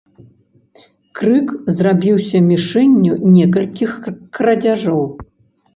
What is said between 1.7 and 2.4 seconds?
зрабіўся